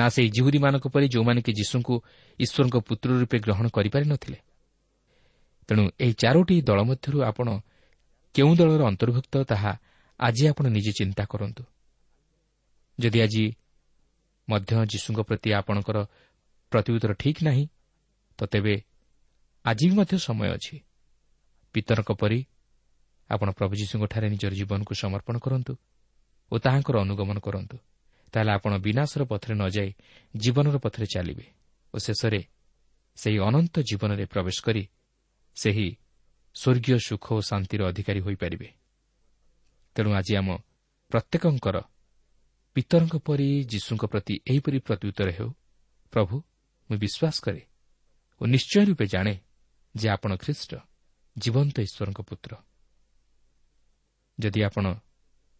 [0.00, 1.94] ନା ସେହି ଜିହୁରୀମାନଙ୍କ ପରି ଯେଉଁମାନେ କି ଯୀଶୁଙ୍କୁ
[2.38, 4.38] ଈଶ୍ୱରଙ୍କ ପୁତ୍ର ରୂପେ ଗ୍ରହଣ କରିପାରି ନ ଥିଲେ
[5.68, 7.48] ତେଣୁ ଏହି ଚାରୋଟି ଦଳ ମଧ୍ୟରୁ ଆପଣ
[8.34, 9.72] କେଉଁ ଦଳର ଅନ୍ତର୍ଭୁକ୍ତ ତାହା
[10.20, 11.62] ଆଜି ଆପଣ ନିଜେ ଚିନ୍ତା କରନ୍ତୁ।
[12.98, 13.44] ଯଦି ଆଜି
[14.48, 15.98] ମଧ୍ୟ ଯୀଶୁଙ୍କ ପ୍ରତି ଆପଣଙ୍କର
[16.72, 17.64] ପ୍ରତିଉତ୍ତର ଠିକ୍ ନାହିଁ
[18.38, 18.74] ତ ତେବେ
[19.64, 20.76] ଆଜି ବି ମଧ୍ୟ ସମୟ ଅଛି।
[21.74, 22.40] ପିତରଙ୍କ ପରି
[23.30, 25.72] ଆପଣ ପ୍ରଭୁ ଯୀଶୁଙ୍କଠାରେ ନିଜର ଜୀବନକୁ ସମର୍ପଣ କରନ୍ତୁ
[26.52, 27.76] ଓ ତାହାଙ୍କର ଅନୁଗମନ କରନ୍ତୁ।
[28.32, 29.90] ତାହେଲେ ଆପଣ ବିନାଶର ପଥରେ ନ ଯାଇ
[30.36, 31.46] ଜୀବନର ପଥରେ ଚାଲିବେ
[31.94, 32.40] ଓ ଶେଷରେ
[33.18, 34.82] ସେହି ଅନନ୍ତ ଜୀବନରେ ପ୍ରବେଶ କରି
[35.56, 35.88] ସେହି
[36.56, 38.68] ସ୍ୱର୍ଗୀୟ ସୁଖ ଓ ଶାନ୍ତିର ଅଧିକାରୀ ହୋଇପାରିବେ।
[39.96, 40.48] ତେଣୁ ଆଜି ଆମ
[41.10, 41.76] ପ୍ରତ୍ୟେକଙ୍କର
[42.76, 45.50] ପିତରଙ୍କ ପରି ଯୀଶୁଙ୍କ ପ୍ରତି ଏହିପରି ପ୍ରତ୍ୟୁତ୍ତର ହେଉ
[46.12, 46.34] ପ୍ରଭୁ
[46.90, 47.62] ମୁଁ ବିଶ୍ୱାସ କରେ
[48.40, 49.34] ଓ ନିଶ୍ଚୟ ରୂପେ ଜାଣେ
[49.94, 50.70] ଯେ ଆପଣ ଖ୍ରୀଷ୍ଟ
[51.36, 52.52] ଜୀବନ୍ତ ଈଶ୍ୱରଙ୍କ ପୁତ୍ର।
[54.38, 54.84] ଯଦି ଆପଣ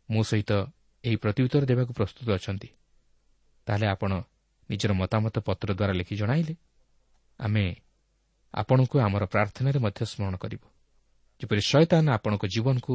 [0.09, 0.53] ମୋ ସହିତ
[1.05, 2.69] ଏହି ପ୍ରତ୍ୟୁତ୍ତର ଦେବାକୁ ପ୍ରସ୍ତୁତ ଅଛନ୍ତି।
[3.67, 4.13] ତାହେଲେ ଆପଣ
[4.71, 6.55] ନିଜର ମତାମତ ପତ୍ର ଦ୍ୱାରା ଲେଖି ଜଣାଇଲେ।
[7.41, 7.65] ଆମେ
[8.55, 10.67] ଆପଣଙ୍କୁ ଆମର ପ୍ରାର୍ଥନାରେ ମଧ୍ୟ ସ୍ମରଣ କରିବୁ।
[11.41, 12.95] ଯେପରି ଶୟତାନ ଆପଣଙ୍କ ଜୀବନକୁ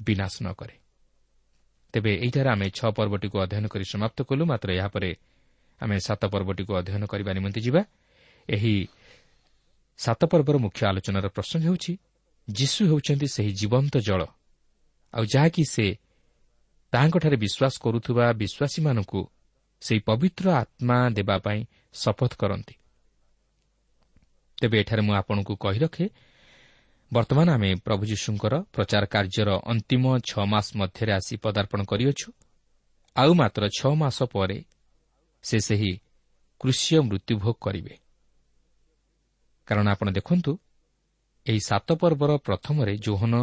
[0.00, 0.76] ବିନାଶ ନ କରେ।
[1.92, 5.10] ତେବେ ଏହିଠାରେ ଆମେ ଛଅ ପର୍ବଟିକୁ ଅଧ୍ୟୟନ କରି ସମାପ୍ତ କଲୁ। ମାତ୍ର ଏହାପରେ
[5.80, 7.82] ଆମେ ସାତ ପର୍ବଟିକୁ ଅଧ୍ୟୟନ କରିବା ନିମନ୍ତେ ଯିବା।
[8.48, 8.74] ଏହି
[9.98, 11.92] ସାତ ପର୍ବର ମୁଖ୍ୟ ଆଲୋଚନାର ପ୍ରସଙ୍ଗ ହେଉଛି
[12.48, 14.20] ଯୀଶୁ ହେଉଛନ୍ତି ସେହି ଜୀବନ୍ତ ଜଳ।
[15.14, 15.86] ଆଉ ଯାହାକି ସେ
[16.92, 19.20] ତାହାଙ୍କଠାରେ ବିଶ୍ୱାସ କରୁଥିବା ବିଶ୍ୱାସୀମାନଙ୍କୁ
[19.80, 21.60] ସେହି ପବିତ୍ର ଆତ୍ମା ଦେବା ପାଇଁ
[21.92, 22.74] ଶପଥ କରନ୍ତି।
[24.60, 26.06] ତେବେ ଏଠାରେ ମୁଁ ଆପଣଙ୍କୁ କହି ରଖେ
[27.12, 32.28] ବର୍ତ୍ତମାନ ଆମେ ପ୍ରଭୁ ଯୀଶୁଙ୍କର ପ୍ରଚାର କାର୍ଯ୍ୟର ଅନ୍ତିମ ଛଅ ମାସ ମଧ୍ୟରେ ଆସି ପଦାର୍ପଣ କରିଅଛୁ।
[33.16, 34.58] ଆଉ ମାତ୍ର ଛଅ ମାସ ପରେ
[35.42, 35.92] ସେ ସେହି
[36.60, 37.94] କୃଷିୟ ମୃତ୍ୟୁଭୋଗ କରିବେ।
[39.66, 40.52] କାରଣ ଆପଣ ଦେଖନ୍ତୁ
[41.46, 43.34] ଏହି ସାତ ପର୍ବର ପ୍ରଥମରେ ଜୋହନ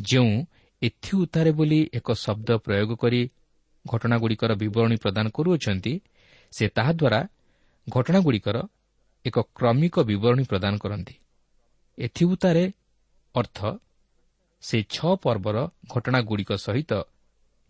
[0.00, 0.46] ଯେଉଁ
[0.82, 3.20] ଏଥି ଉତ୍ତାରେ ବୋଲି ଏକ ଶବ୍ଦ ପ୍ରୟୋଗ କରି
[3.86, 5.92] ଘଟଣାଗୁଡ଼ିକର ବିବରଣୀ ପ୍ରଦାନ କରୁଅଛନ୍ତି
[6.52, 7.20] ସେ ତାହାଦ୍ୱାରା
[7.88, 8.56] ଘଟଣାଗୁଡ଼ିକର
[9.26, 11.14] ଏକ କ୍ରମିକ ବିବରଣୀ ପ୍ରଦାନ କରନ୍ତି।
[11.98, 12.64] ଏଥିଉତାରେ
[13.34, 13.58] ଅର୍ଥ
[14.62, 15.56] ସେ ଛଅ ପର୍ବର
[15.90, 16.92] ଘଟଣାଗୁଡ଼ିକ ସହିତ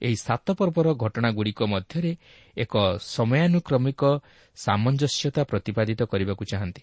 [0.02, 2.12] ଏହି ସାତ ପର୍ବର ଘଟଣାଗୁଡ଼ିକ ମଧ୍ୟରେ
[2.56, 2.74] ଏକ
[3.14, 4.02] ସମୟାନୁକ୍ରମିକ
[4.56, 6.82] ସାମଞ୍ଜସ୍ୟତା ପ୍ରତିପାଦିତ କରିବାକୁ ଚାହାନ୍ତି।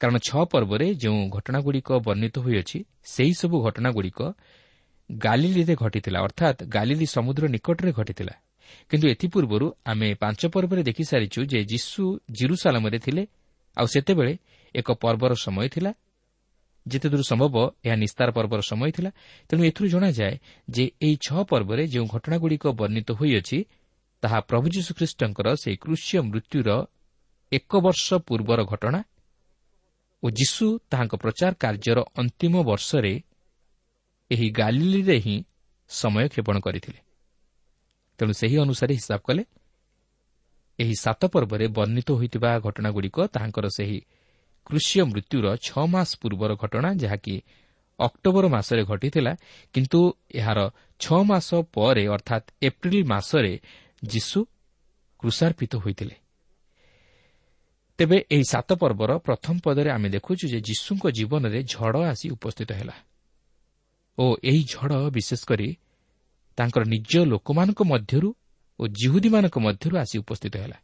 [0.00, 4.20] କାରଣ ଛଅ ପର୍ବରେ ଯେଉଁ ଘଟଣାଗୁଡ଼ିକ ବର୍ଣ୍ଣିତ ହୋଇଅଛି ସେହିସବୁ ଘଟଣାଗୁଡ଼ିକ
[5.10, 8.34] ଗାଲିଲିରେ ଘଟିଥିଲା ଅର୍ଥାତ୍ ଗାଲିଲି ସମୁଦ୍ର ନିକଟରେ ଘଟିଥିଲା।
[8.90, 13.22] କିନ୍ତୁ ଏଥିପୂର୍ବରୁ ଆମେ ପାଞ୍ଚ ପର୍ବରେ ଦେଖିସାରିଛୁ ଯେ ଯୀଶୁ ଜିରୁସାଲାମରେ ଥିଲେ।
[13.76, 14.32] ଆଉ ସେତେବେଳେ
[14.74, 15.90] ଏକ ପର୍ବର ସମୟ ଥିଲା।
[16.86, 19.10] ଯେତେଦୂର ସମ୍ଭବ ଏହା ନିସ୍ତାର ପର୍ବର ସମୟ ଥିଲା।
[19.48, 20.34] ତେଣୁ ଏଥିରୁ ଜଣାଯାଏ
[20.68, 23.58] ଯେ ଏହି ଛଅ ପର୍ବରେ ଯେଉଁ ଘଟଣାଗୁଡ଼ିକ ବର୍ଣ୍ଣିତ ହୋଇଅଛି
[24.22, 26.68] ତାହା ପ୍ରଭୁ ଯୀଶୁଖ୍ରୀଷ୍ଟଙ୍କର ସେହି କୃଷ୍ୟ ମୃତ୍ୟୁର
[27.52, 29.00] ଏକ ବର୍ଷ ପୂର୍ବର ଘଟଣା।
[30.22, 33.14] ଓ ଯୀଶୁ ତାହାଙ୍କ ପ୍ରଚାର କାର୍ଯ୍ୟର ଅନ୍ତିମ ବର୍ଷରେ
[34.30, 35.44] ଏହି ଗାଲିଲିରେ ହିଁ
[35.88, 37.00] ସମୟ କ୍ଷେପଣ କରିଥିଲେ।
[38.18, 39.44] ତେଣୁ ସେହି ଅନୁସାରେ ହିସାବ କଲେ
[40.78, 43.98] ଏହି ସାତ ପର୍ବରେ ବର୍ଣ୍ଣିତ ହୋଇଥିବା ଘଟଣାଗୁଡ଼ିକ ତାହାଙ୍କର ସେହି
[44.66, 47.42] କୃଷିୟ ମୃତ୍ୟୁର ଛଅ ମାସ ପୂର୍ବର ଘଟଣା ଯାହାକି
[47.98, 49.32] ଅକ୍ଟୋବର ମାସରେ ଘଟିଥିଲା
[49.72, 50.00] କିନ୍ତୁ
[50.34, 50.58] ଏହାର
[51.00, 53.60] ଛଅ ମାସ ପରେ ଅର୍ଥାତ୍ ଏପ୍ରିଲ୍ ମାସରେ
[54.04, 54.38] ଯୀଶୁ
[55.18, 56.16] କୃଷାର୍ପିତ ହୋଇଥିଲେ।
[57.98, 62.96] ତେବେ ଏହି ସାତ ପର୍ବର ପ୍ରଥମ ପଦରେ ଆମେ ଦେଖୁଛୁ ଯେ ଯୀଶୁଙ୍କ ଜୀବନରେ ଝଡ଼ ଆସି ଉପସ୍ଥିତ ହେଲା।
[64.18, 65.68] ଓ ଏହି ଝଡ଼ ବିଶେଷ କରି
[66.58, 68.28] ତାଙ୍କର ନିଜ ଲୋକମାନଙ୍କ ମଧ୍ୟରୁ
[68.78, 70.78] ଓ ଜିହୁଦୀମାନଙ୍କ ମଧ୍ୟରୁ ଆସି ଉପସ୍ଥିତ ହେଲା।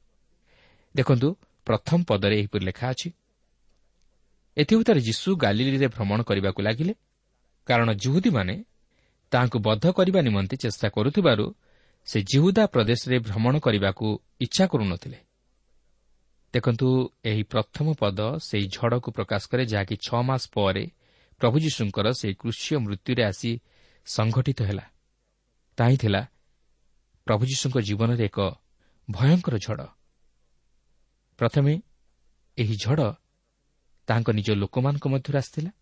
[0.94, 1.28] ଦେଖନ୍ତୁ
[1.66, 3.08] ପ୍ରଥମ ପଦରେ ଏହିପରି ଲେଖା ଅଛି
[4.56, 6.94] ଏଥିଭୂତରେ ଯୀଶୁ ଗାଲିଲିରେ ଭ୍ରମଣ କରିବାକୁ ଲାଗିଲେ
[7.66, 8.54] କାରଣ ଜୁହୁଦୀମାନେ
[9.32, 11.46] ତାହାଙ୍କୁ ବଦ୍ଧ କରିବା ନିମନ୍ତେ ଚେଷ୍ଟା କରୁଥିବାରୁ
[12.06, 14.06] ସେ ଜିହୁଦା ପ୍ରଦେଶରେ ଭ୍ରମଣ କରିବାକୁ
[14.40, 15.18] ଇଚ୍ଛା କରୁନଥିଲେ।
[16.54, 16.88] ଦେଖନ୍ତୁ
[17.24, 20.84] ଏହି ପ୍ରଥମ ପଦ ସେହି ଝଡ଼କୁ ପ୍ରକାଶ କରେ ଯାହାକି ଛଅ ମାସ ପରେ
[21.40, 23.50] ପ୍ରଭୁ ଯୀଶୁଙ୍କର ସେହି କୃଷିୟ ମୃତ୍ୟୁରେ ଆସି
[24.06, 24.84] ସଂଘଟିତ ହେଲା।
[25.78, 26.22] ତାହିଁ ଥିଲା
[27.26, 28.38] ପ୍ରଭୁ ଯୀଶୁଙ୍କ ଜୀବନରେ ଏକ
[29.10, 29.86] ଭୟଙ୍କର ଝଡ଼।
[31.38, 31.72] ପ୍ରଥମେ
[32.58, 33.12] ଏହି ଝଡ଼
[34.08, 35.72] ତାହାଙ୍କ ନିଜ ଲୋକମାନଙ୍କ ମଧ୍ୟରୁ ଆସିଥିଲା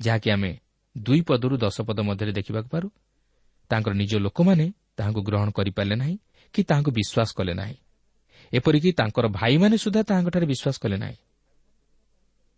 [0.00, 0.52] ଯାହାକି ଆମେ
[0.98, 2.88] ଦୁଇ ପଦରୁ ଦଶ ପଦ ମଧ୍ୟରେ ଦେଖିବାକୁ ପାରୁ।
[3.70, 4.66] ତାଙ୍କର ନିଜ ଲୋକମାନେ
[4.96, 6.16] ତାହାଙ୍କୁ ଗ୍ରହଣ କରିପାରିଲେ ନାହିଁ
[6.54, 7.76] କି ତାହାଙ୍କୁ ବିଶ୍ୱାସ କଲେ ନାହିଁ।
[8.52, 11.16] ଏପରିକି ତାଙ୍କର ଭାଇମାନେ ସୁଦ୍ଧା ତାହାଙ୍କଠାରେ ବିଶ୍ୱାସ କଲେ ନାହିଁ।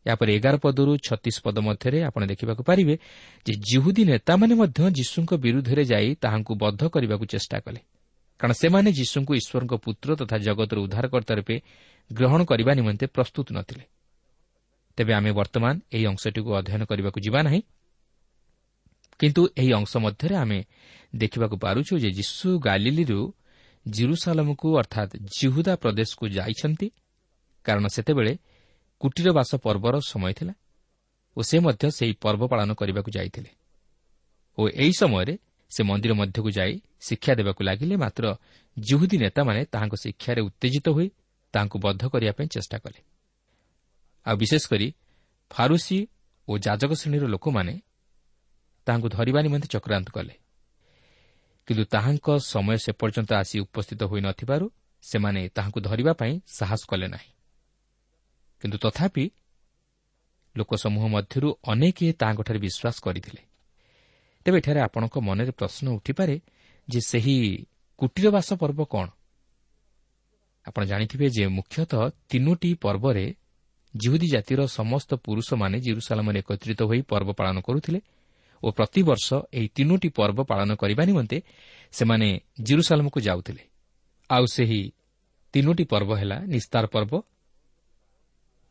[0.07, 2.95] ଏହାପରେ ଏଗାର ପଦରୁ ଛତିଶ ପଦ ମଧ୍ୟରେ ଆପଣ ଦେଖିବାକୁ ପାରିବେ
[3.47, 7.81] ଯେ ଜିହୁଦୀ ନେତାମାନେ ମଧ୍ୟ ଯୀଶୁଙ୍କ ବିରୁଦ୍ଧରେ ଯାଇ ତାହାଙ୍କୁ ବଦ୍ଧ କରିବାକୁ ଚେଷ୍ଟା କଲେ।
[8.41, 11.57] କାରଣ ସେମାନେ ଯୀଶୁଙ୍କୁ ଈଶ୍ୱରଙ୍କ ପୁତ୍ର ତଥା ଜଗତର ଉଦ୍ଧାରକର୍ତ୍ତା ରୂପେ
[12.11, 13.85] ଗ୍ରହଣ କରିବା ନିମନ୍ତେ ପ୍ରସ୍ତୁତ ନ ଥିଲେ
[14.99, 17.61] ତେବେ ଆମେ ବର୍ତ୍ତମାନ ଏହି ଅଂଶଟିକୁ ଅଧ୍ୟୟନ କରିବାକୁ ଯିବା ନାହିଁ।
[19.21, 20.59] କିନ୍ତୁ ଏହି ଅଂଶ ମଧ୍ୟରେ ଆମେ
[21.17, 23.21] ଦେଖିବାକୁ ପାରୁଛୁ ଯେ ଯୀଶୁ ଗାଲିଲିରୁ
[23.87, 26.87] ଜିରୁସାଲମକୁ ଅର୍ଥାତ୍ ଜିହୁଦା ପ୍ରଦେଶକୁ ଯାଇଛନ୍ତି।
[27.65, 28.33] କାରଣ ସେତେବେଳେ
[29.01, 30.55] କୁଟୀରବାସ ପର୍ବର ସମୟ ଥିଲା
[31.37, 33.51] ଓ ସେ ମଧ୍ୟ ସେହି ପର୍ବ ପାଳନ କରିବାକୁ ଯାଇଥିଲେ।
[34.59, 35.35] ଓ ଏହି ସମୟରେ
[35.71, 38.25] ସେ ମନ୍ଦିର ମଧ୍ୟକୁ ଯାଇ ଶିକ୍ଷା ଦେବାକୁ ଲାଗିଲେ ମାତ୍ର
[38.79, 41.09] ଜୁହୁଦୀ ନେତାମାନେ ତାହାଙ୍କ ଶିକ୍ଷାରେ ଉତ୍ତେଜିତ ହୋଇ
[41.53, 43.01] ତାହାଙ୍କୁ ବଦ୍ଧ କରିବା ପାଇଁ ଚେଷ୍ଟା କଲେ।
[44.27, 44.89] ଆଉ ବିଶେଷ କରି
[45.51, 45.99] ଫାରୁସି
[46.49, 47.75] ଓ ଯାଜକ ଶ୍ରେଣୀର ଲୋକମାନେ
[48.87, 50.35] ତାହାଙ୍କୁ ଧରିବା ନିମନ୍ତେ ଚକ୍ରାନ୍ତ କଲେ।
[51.67, 54.67] କିନ୍ତୁ ତାହାଙ୍କ ସମୟ ସେ ପର୍ଯ୍ୟନ୍ତ ଆସି ଉପସ୍ଥିତ ହୋଇନଥିବାରୁ
[55.03, 57.36] ସେମାନେ ତାହାଙ୍କୁ ଧରିବା ପାଇଁ ସାହସ କଲେ ନାହିଁ।
[58.61, 59.31] କିନ୍ତୁ ତଥାପି
[60.57, 63.43] ଲୋକସମୂହ ମଧ୍ୟରୁ ଅନେକ ତାହାଙ୍କଠାରେ ବିଶ୍ୱାସ କରିଥିଲେ।
[64.45, 66.41] ତେବେ ଏଠାରେ ଆପଣଙ୍କ ମନରେ ପ୍ରଶ୍ନ ଉଠିପାରେ
[66.89, 67.67] ଯେ ସେହି
[67.97, 69.09] କୁଟୀରବାସ ପର୍ବ କ'ଣ?
[70.67, 73.35] ଆପଣ ଜାଣିଥିବେ ଯେ ମୁଖ୍ୟତଃ ତିନୋଟି ପର୍ବରେ
[73.97, 78.01] ଜିହୁଦୀ ଜାତିର ସମସ୍ତ ପୁରୁଷମାନେ ଜିରୁସାଲାମରେ ଏକତ୍ରିତ ହୋଇ ପର୍ବ ପାଳନ କରୁଥିଲେ
[78.63, 81.43] ଓ ପ୍ରତିବର୍ଷ ଏହି ତିନୋଟି ପର୍ବ ପାଳନ କରିବା ନିମନ୍ତେ
[81.93, 83.63] ସେମାନେ ଜିରୁସାଲାମକୁ ଯାଉଥିଲେ।
[84.31, 84.93] ଆଉ ସେହି
[85.53, 87.23] ତିନୋଟି ପର୍ବ ହେଲା ନିସ୍ତାର ପର୍ବ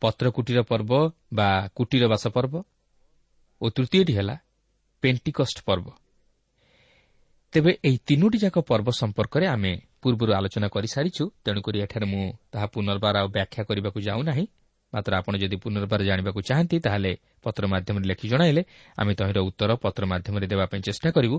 [0.02, 0.90] ପତ୍ରକୁଟୀର ପର୍ବ
[1.32, 2.54] ବା କୁଟୀରବାସ ପର୍ବ
[3.60, 4.36] ଓ ତୃତୀୟଟି ହେଲା
[5.02, 5.86] ପେଣ୍ଟିକଷ୍ଟ ପର୍ବ।
[7.52, 13.14] ତେବେ ଏହି ତିନୋଟି ଯାକ ପର୍ବ ସମ୍ପର୍କରେ ଆମେ ପୂର୍ବରୁ ଆଲୋଚନା କରିସାରିଛୁ ତେଣୁକରି ଏଠାରେ ମୁଁ ତାହା ପୁନର୍ବାର
[13.22, 14.46] ଆଉ ବ୍ୟାଖ୍ୟା କରିବାକୁ ଯାଉନାହିଁ।
[14.92, 17.12] ମାତ୍ର ଆପଣ ଯଦି ପୁନର୍ବାର ଜାଣିବାକୁ ଚାହାନ୍ତି ତାହେଲେ
[17.44, 18.62] ପତ୍ର ମାଧ୍ୟମରେ ଲେଖି ଜଣାଇଲେ
[18.98, 21.36] ଆମେ ତହିଁର ଉତ୍ତର ପତ୍ର ମାଧ୍ୟମରେ ଦେବା ପାଇଁ ଚେଷ୍ଟା କରିବୁ।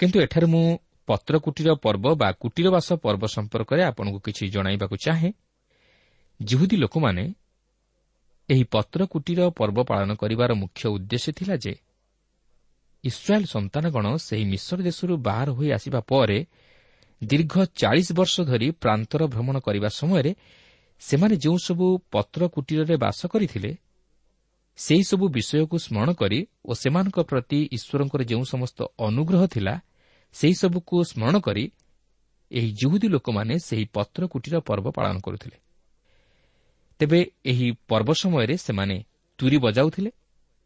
[0.00, 0.64] କିନ୍ତୁ ଏଠାରେ ମୁଁ
[1.08, 5.30] ପତ୍ରକୁଟୀର ପର୍ବ ବା କୁଟୀରବାସ ପର୍ବ ସମ୍ପର୍କରେ ଆପଣଙ୍କୁ କିଛି ଜଣାଇବାକୁ ଚାହେଁ।
[6.40, 7.24] ଜିହୁଦୀ ଲୋକମାନେ
[8.48, 11.74] ଏହି ପତ୍ରକୁଟୀର ପର୍ବ ପାଳନ କରିବାର ମୁଖ୍ୟ ଉଦ୍ଦେଶ୍ୟ ଥିଲା ଯେ
[13.04, 16.38] ଇସ୍ରାଏଲ୍ ସନ୍ତାନଗଣ ସେହି ମିଶ୍ର ଦେଶରୁ ବାହାର ହୋଇ ଆସିବା ପରେ
[17.22, 20.32] ଦୀର୍ଘ ଚାଳିଶ ବର୍ଷ ଧରି ପ୍ରାନ୍ତର ଭ୍ରମଣ କରିବା ସମୟରେ
[21.00, 23.70] ସେମାନେ ଯେଉଁସବୁ ପତ୍ର କୁଟୀରରେ ବାସ କରିଥିଲେ
[24.78, 29.74] ସେହିସବୁ ବିଷୟକୁ ସ୍ମରଣ କରି ଓ ସେମାନଙ୍କ ପ୍ରତି ଈଶ୍ୱରଙ୍କର ଯେଉଁ ସମସ୍ତ ଅନୁଗ୍ରହ ଥିଲା
[30.34, 31.64] ସେହିସବୁକୁ ସ୍ମରଣ କରି
[32.50, 35.56] ଏହି ଜୁହୁଦୀ ଲୋକମାନେ ସେହି ପତ୍ର କୁଟୀର ପର୍ବ ପାଳନ କରୁଥିଲେ।
[36.98, 39.04] ତେବେ ଏହି ପର୍ବ ସମୟରେ ସେମାନେ
[39.38, 40.10] ତୁରି ବଜାଉଥିଲେ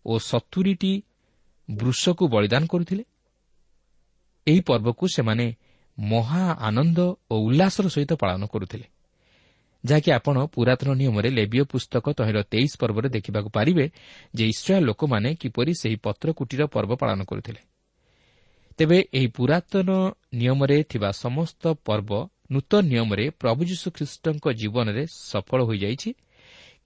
[0.07, 1.03] ଓ ସତୁରିଟି
[1.71, 3.05] ବୃଷକୁ ବଳିଦାନ କରୁଥିଲେ।
[4.47, 5.47] ଏହି ପର୍ବକୁ ସେମାନେ
[5.99, 6.99] ମହା ଆନନ୍ଦ
[7.31, 8.87] ଓ ଉଲ୍ଲାସର ସହିତ ପାଳନ କରୁଥିଲେ।
[9.85, 13.85] ଯାହାକି ଆପଣ ପୁରାତନ ନିୟମରେ ଲେବିୟ ପୁସ୍ତକ ତହିଁର ତେଇଶ ପର୍ବରେ ଦେଖିବାକୁ ପାରିବେ
[14.35, 17.61] ଯେ ଇସ୍ରାଏଲ୍ ଲୋକମାନେ କିପରି ସେହି ପତ୍ରକୁଟୀର ପର୍ବ ପାଳନ କରୁଥିଲେ।
[18.79, 19.89] ତେବେ ଏହି ପୁରାତନ
[20.35, 22.11] ନିୟମରେ ଥିବା ସମସ୍ତ ପର୍ବ
[22.51, 26.11] ନୂତନ ନିୟମରେ ପ୍ରଭୁ ଯୀଶୁଖ୍ରୀଷ୍ଟଙ୍କ ଜୀବନରେ ସଫଳ ହୋଇଯାଇଛି।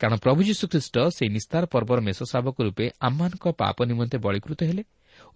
[0.01, 4.83] କାରଣ ପ୍ରଭୁ ଯୀଶୁଖ୍ରୀଷ୍ଟ ସେହି ନିସ୍ତାର ପର୍ବର ମେଷଶାବକ ରୂପେ ଆମମାନଙ୍କ ପାପ ନିମନ୍ତେ ବଳିକୃତ ହେଲେ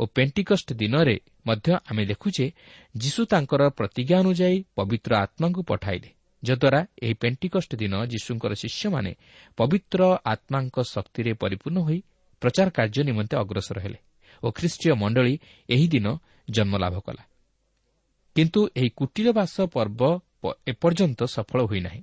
[0.01, 2.47] ଓ ପେଣ୍ଟିକଷ୍ଟ ଦିନରେ ମଧ୍ୟ ଆମେ ଦେଖୁ ଯେ
[2.97, 6.09] ଯୀଶୁ ତାଙ୍କର ପ୍ରତିଜ୍ଞା ଅନୁଯାୟୀ ପବିତ୍ର ଆତ୍ମାଙ୍କୁ ପଠାଇଲେ।
[6.43, 9.13] ଯଦ୍ୱାରା ଏହି ପେଣ୍ଟିକଷ୍ଟ ଦିନ ଯୀଶୁଙ୍କର ଶିଷ୍ୟମାନେ
[9.59, 10.01] ପବିତ୍ର
[10.33, 11.99] ଆତ୍ମାଙ୍କ ଶକ୍ତିରେ ପରିପୂର୍ଣ୍ଣ ହୋଇ
[12.43, 13.99] ପ୍ରଚାର କାର୍ଯ୍ୟ ନିମନ୍ତେ ଅଗ୍ରସର ହେଲେ
[14.43, 15.35] ଓ ଖ୍ରୀଷ୍ଟୀୟ ମଣ୍ଡଳୀ
[15.69, 16.07] ଏହି ଦିନ
[16.51, 17.23] ଜନ୍ମଲାଭ କଲା।
[18.37, 20.01] କିନ୍ତୁ ଏହି କୁଟୀରବାସ ପର୍ବ
[20.67, 22.03] ଏପର୍ଯ୍ୟନ୍ତ ସଫଳ ହୋଇନାହିଁ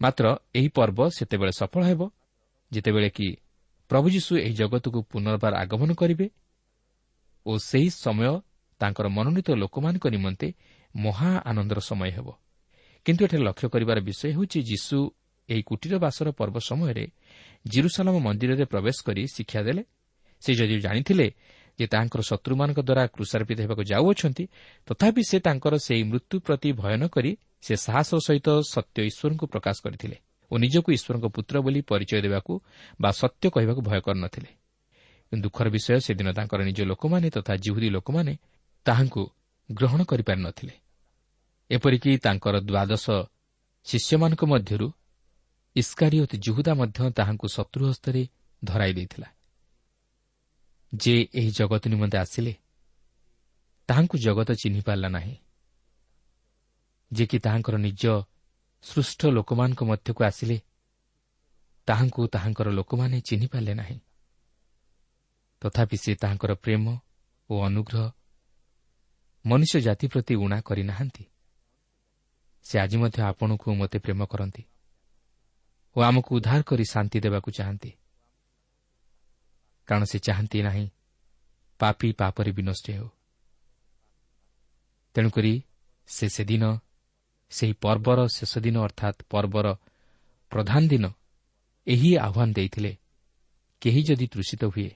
[0.00, 2.00] ମାତ୍ର ଏହି ପର୍ବ ସେତେବେଳେ ସଫଳ ହେବ
[2.72, 3.28] ଯେତେବେଳେ କି
[3.90, 6.26] ପ୍ରଭୁ ଯୀଶୁ ଏହି ଜଗତକୁ ପୁନର୍ବାର ଆଗମନ କରିବେ
[7.46, 8.28] ଓ ସେହି ସମୟ
[8.80, 10.48] ତାଙ୍କର ମନୋନୀତ ଲୋକମାନଙ୍କ ନିମନ୍ତେ
[10.94, 12.28] ମହା ଆନନ୍ଦର ସମୟ ହେବ
[13.06, 14.98] କିନ୍ତୁ ଏଠାରେ ଲକ୍ଷ୍ୟ କରିବାର ବିଷୟ ହେଉଛି ଯୀଶୁ
[15.48, 17.04] ଏହି କୁଟୀରବାସର ପର୍ବ ସମୟରେ
[17.64, 19.82] ଜିରୁସାଲାମ ମନ୍ଦିରରେ ପ୍ରବେଶ କରି ଶିକ୍ଷା ଦେଲେ
[20.42, 21.26] ସେ ଯଦି ଜାଣିଥିଲେ
[21.78, 24.44] ଯେ ତାଙ୍କର ଶତ୍ରୁମାନଙ୍କ ଦ୍ୱାରା କୃଷାର୍ପିତ ହେବାକୁ ଯାଉଅଛନ୍ତି
[24.88, 29.76] ତଥାପି ସେ ତାଙ୍କର ସେହି ମୃତ୍ୟୁ ପ୍ରତି ଭୟ ନ କରି ସେ ସାହସର ସହିତ ସତ୍ୟ ଈଶ୍ୱରଙ୍କୁ ପ୍ରକାଶ
[29.84, 30.16] କରିଥିଲେ
[30.50, 32.52] ଓ ନିଜକୁ ଈଶ୍ୱରଙ୍କ ପୁତ୍ର ବୋଲି ପରିଚୟ ଦେବାକୁ
[33.00, 34.50] ବା ସତ୍ୟ କହିବାକୁ ଭୟ କରିନଥିଲେ।
[35.32, 38.34] ଦୁଃଖର ବିଷୟ ସେଦିନ ତାଙ୍କର ନିଜ ଲୋକମାନେ ତଥା ଜିହୁଦୀ ଲୋକମାନେ
[38.86, 39.22] ତାହାଙ୍କୁ
[39.70, 40.74] ଗ୍ରହଣ କରିପାରିନଥିଲେ।
[41.70, 43.04] ଏପରିକି ତାଙ୍କର ଦ୍ୱାଦଶ
[43.86, 44.86] ଶିଷ୍ୟମାନଙ୍କ ମଧ୍ୟରୁ
[45.76, 48.22] ଇସ୍କାରିଓତ ଜୁହୁଦା ମଧ୍ୟ ତାହାଙ୍କୁ ଶତ୍ରୁ ହସ୍ତରେ
[48.64, 49.28] ଧରାଇ ଦେଇଥିଲା।
[50.96, 52.54] ଯେ ଏହି ଜଗତ ନିମନ୍ତେ ଆସିଲେ
[53.88, 55.36] ତାହାଙ୍କୁ ଜଗତ ଚିହ୍ନି ପାରିଲା ନାହିଁ।
[57.12, 58.02] ଯେ କି ତାହାଙ୍କର ନିଜ
[58.82, 60.60] ସୃଷ୍ଟ ଲୋକମାନଙ୍କ ମଧ୍ୟକୁ ଆସିଲେ
[61.86, 64.00] ତାହାଙ୍କୁ ତାହାଙ୍କର ଲୋକମାନେ ଚିହ୍ନି ପାରିଲେ ନାହିଁ।
[65.60, 66.98] ତଥାପି ସେ ତାହାଙ୍କର ପ୍ରେମ
[67.50, 68.12] ଓ ଅନୁଗ୍ରହ
[69.46, 71.24] ମନୁଷ୍ୟ ଜାତି ପ୍ରତି ଉଣା କରିନାହାନ୍ତି।
[72.62, 74.62] ସେ ଆଜି ମଧ୍ୟ ଆପଣଙ୍କୁ ମୋତେ ପ୍ରେମ କରନ୍ତି
[75.96, 77.90] ଓ ଆମକୁ ଉଦ୍ଧାର କରି ଶାନ୍ତି ଦେବାକୁ ଚାହାନ୍ତି।
[79.86, 80.90] କାରଣ ସେ ଚାହାନ୍ତି ନାହିଁ।
[81.80, 83.08] ପାପି ପାପରେ ବିନଷ୍ଟ ହେଉ।
[85.14, 85.62] ତେଣୁକରି
[86.06, 86.64] ସେ ସେଦିନ
[87.50, 89.66] ସେହି ପର୍ବର ଶେଷ ଦିନ ଅର୍ଥାତ୍ ପର୍ବର
[90.50, 91.04] ପ୍ରଧାନ ଦିନ
[91.86, 92.92] ଏହି ଆହ୍ୱାନ ଦେଇଥିଲେ
[93.80, 94.90] କେହି ଯଦି ତୃଷିତ ହୁଏ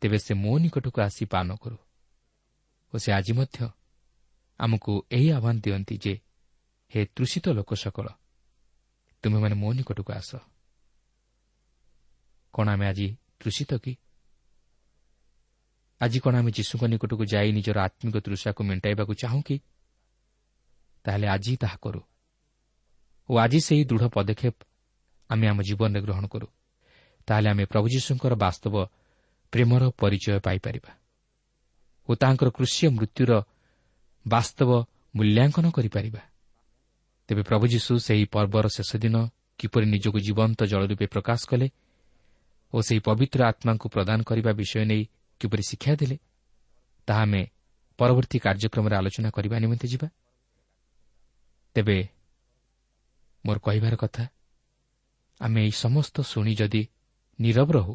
[0.00, 1.78] ତେବେ ସେ ମୋ ନିକଟକୁ ଆସି ପାନ କରୁ।
[2.92, 3.58] ଓ ସେ ଆଜି ମଧ୍ୟ
[4.58, 6.14] ଆମକୁ ଏହି ଆହ୍ୱାନ ଦିଅନ୍ତି ଯେ
[6.92, 8.06] ହେ ତୃଷିତ ଲୋକ ସକଳ
[9.22, 10.30] ତୁମେମାନେ ମୋ ନିକଟକୁ ଆସ।
[12.54, 13.08] କ'ଣ ଆମେ ଆଜି
[13.42, 13.92] ତୃଷିତ କି?
[16.00, 19.56] ଆଜି କ'ଣ ଆମେ ଯୀଶୁଙ୍କ ନିକଟକୁ ଯାଇ ନିଜର ଆତ୍ମିକ ତୃଷାକୁ ମେଣ୍ଟାଇବାକୁ ଚାହୁଁ କି?
[21.04, 22.00] ତାହେଲେ ଆଜି ତାହା କରୁ।
[23.28, 24.56] ଓ ଆଜି ସେହି ଦୃଢ଼ ପଦକ୍ଷେପ
[25.30, 26.46] ଆମେ ଆମ ଜୀବନରେ ଗ୍ରହଣ କରୁ।
[27.28, 28.74] ତାହେଲେ ଆମେ ପ୍ରଭୁ ଯୀଶୁଙ୍କର ବାସ୍ତବ
[29.52, 30.92] ପ୍ରେମର ପରିଚୟ ପାଇପାରିବା
[32.08, 33.32] ଓ ତାହାଙ୍କର କୃଷି ମୃତ୍ୟୁର
[34.26, 34.70] ବାସ୍ତବ
[35.16, 36.22] ମୂଲ୍ୟାଙ୍କନ କରିପାରିବା।
[37.28, 39.16] ତେବେ ପ୍ରଭୁ ଯୀଶୁ ସେହି ପର୍ବର ଶେଷ ଦିନ
[39.58, 41.66] କିପରି ନିଜକୁ ଜୀବନ୍ତ ଜଳ ରୂପେ ପ୍ରକାଶ କଲେ
[42.74, 45.02] ଓ ସେହି ପବିତ୍ର ଆତ୍ମାଙ୍କୁ ପ୍ରଦାନ କରିବା ବିଷୟ ନେଇ
[45.40, 46.16] କିପରି ଶିକ୍ଷା ଦେଲେ
[47.08, 47.42] ତାହା ଆମେ
[47.98, 50.08] ପରବର୍ତ୍ତୀ କାର୍ଯ୍ୟକ୍ରମରେ ଆଲୋଚନା କରିବା ନିମନ୍ତେ ଯିବା।
[51.76, 51.98] ତେବେ
[53.44, 54.24] ମୋର କହିବାର କଥା
[55.40, 56.82] ଆମେ ଏହି ସମସ୍ତ ଶୁଣି ଯଦି
[57.38, 57.94] ନିରବ ରହୁ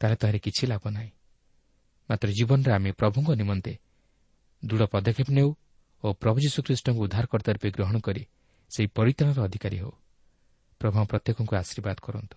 [0.00, 1.10] ତାହେଲେ ତାହାର କିଛି ଲାଭ ନାହିଁ।
[2.08, 3.72] ମାତ୍ର ଜୀବନରେ ଆମେ ପ୍ରଭୁଙ୍କ ନିମନ୍ତେ
[4.62, 5.50] ଦୃଢ଼ ପଦକ୍ଷେପ ନେଉ
[6.04, 8.22] ଓ ପ୍ରଭୁ ଯୀଶୁଖ୍ରୀଷ୍ଟଙ୍କୁ ଉଦ୍ଧାରକର୍ତ୍ତା ରୂପେ ଗ୍ରହଣ କରି
[8.70, 9.92] ସେହି ପରିତ୍ରାଣର ଅଧିକାରୀ ହେଉ।
[10.80, 12.36] ପ୍ରଭୁ ପ୍ରତ୍ୟେକଙ୍କୁ ଆଶୀର୍ବାଦ କରନ୍ତୁ।